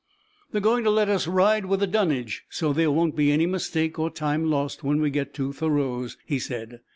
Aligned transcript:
"They're 0.51 0.61
going 0.61 0.83
to 0.85 0.89
let 0.89 1.09
us 1.09 1.27
ride 1.27 1.67
with 1.67 1.79
the 1.81 1.85
dunnage 1.85 2.43
so 2.49 2.73
there 2.73 2.89
won't 2.89 3.15
be 3.15 3.31
any 3.31 3.45
mistake 3.45 3.99
or 3.99 4.09
time 4.09 4.49
lost 4.49 4.83
when 4.83 4.99
we 4.99 5.11
get 5.11 5.31
to 5.35 5.53
Thoreau's," 5.53 6.17
he 6.25 6.39
said. 6.39 6.79